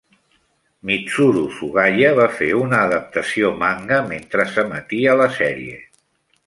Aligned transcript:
Mitsuru 0.89 1.43
Sugaya 1.57 2.13
va 2.21 2.25
fer 2.39 2.49
una 2.61 2.81
adaptació 2.87 3.55
manga 3.61 4.01
mentre 4.11 4.51
s'emetia 4.55 5.19
la 5.25 5.33
sèrie. 5.41 5.83